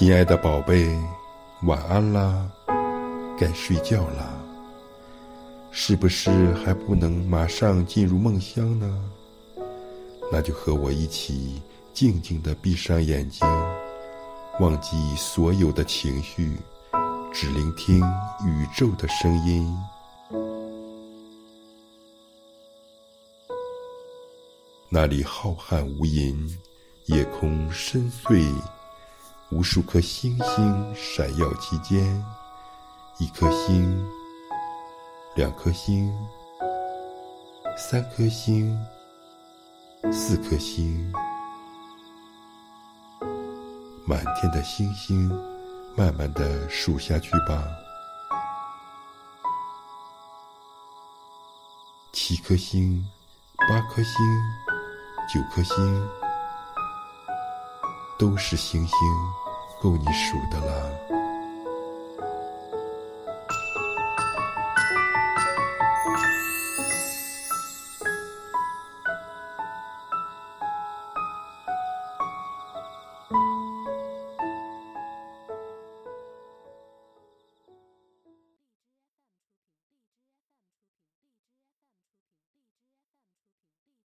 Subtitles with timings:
[0.00, 0.98] 亲爱的宝贝，
[1.64, 2.50] 晚安啦，
[3.38, 4.32] 该睡觉啦。
[5.70, 9.10] 是不是还不能马上进入梦乡呢？
[10.32, 11.60] 那就和我一起
[11.92, 13.46] 静静的闭上眼睛，
[14.58, 16.56] 忘记所有的情绪，
[17.30, 18.00] 只聆听
[18.46, 19.70] 宇宙的声音。
[24.88, 26.56] 那里浩瀚无垠，
[27.04, 28.50] 夜空深邃。
[29.50, 32.24] 无数颗星星闪耀其间，
[33.18, 34.08] 一颗星，
[35.34, 36.08] 两颗星，
[37.76, 38.78] 三颗星，
[40.12, 41.12] 四颗星，
[44.06, 45.28] 满天的星星，
[45.96, 47.64] 慢慢的数下去吧。
[52.12, 53.04] 七颗星，
[53.68, 54.12] 八颗星，
[55.34, 56.08] 九颗星。
[58.18, 58.98] 都是星星，
[59.80, 61.19] 够你数的了。